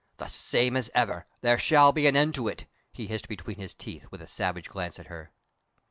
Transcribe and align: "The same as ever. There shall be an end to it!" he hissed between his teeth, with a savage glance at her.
"The 0.17 0.25
same 0.25 0.75
as 0.77 0.89
ever. 0.95 1.27
There 1.41 1.59
shall 1.59 1.91
be 1.91 2.07
an 2.07 2.15
end 2.15 2.33
to 2.33 2.47
it!" 2.47 2.65
he 2.91 3.05
hissed 3.05 3.27
between 3.27 3.59
his 3.59 3.75
teeth, 3.75 4.07
with 4.09 4.23
a 4.23 4.27
savage 4.27 4.67
glance 4.67 4.97
at 4.97 5.05
her. 5.13 5.31